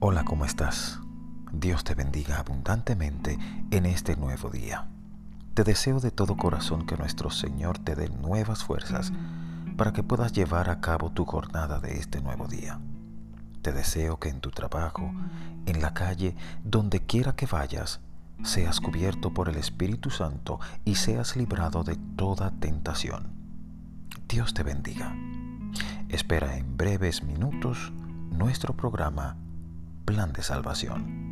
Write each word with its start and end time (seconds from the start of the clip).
Hola, 0.00 0.24
¿cómo 0.24 0.44
estás? 0.44 1.00
Dios 1.52 1.82
te 1.82 1.96
bendiga 1.96 2.38
abundantemente 2.38 3.36
en 3.72 3.84
este 3.84 4.14
nuevo 4.14 4.48
día. 4.48 4.86
Te 5.54 5.64
deseo 5.64 5.98
de 5.98 6.12
todo 6.12 6.36
corazón 6.36 6.86
que 6.86 6.96
nuestro 6.96 7.30
Señor 7.30 7.80
te 7.80 7.96
dé 7.96 8.08
nuevas 8.08 8.62
fuerzas 8.62 9.12
para 9.76 9.92
que 9.92 10.04
puedas 10.04 10.32
llevar 10.32 10.70
a 10.70 10.80
cabo 10.80 11.10
tu 11.10 11.24
jornada 11.24 11.80
de 11.80 11.98
este 11.98 12.20
nuevo 12.20 12.46
día. 12.46 12.78
Te 13.60 13.72
deseo 13.72 14.20
que 14.20 14.28
en 14.28 14.40
tu 14.40 14.52
trabajo, 14.52 15.12
en 15.66 15.82
la 15.82 15.94
calle, 15.94 16.36
donde 16.62 17.04
quiera 17.04 17.34
que 17.34 17.46
vayas, 17.46 17.98
seas 18.44 18.80
cubierto 18.80 19.34
por 19.34 19.48
el 19.48 19.56
Espíritu 19.56 20.10
Santo 20.10 20.60
y 20.84 20.94
seas 20.94 21.34
librado 21.34 21.82
de 21.82 21.96
toda 22.14 22.52
tentación. 22.52 23.32
Dios 24.28 24.54
te 24.54 24.62
bendiga. 24.62 25.12
Espera 26.08 26.56
en 26.56 26.76
breves 26.76 27.24
minutos 27.24 27.92
nuestro 28.30 28.76
programa 28.76 29.36
Plan 30.08 30.32
de 30.32 30.42
Salvación. 30.42 31.27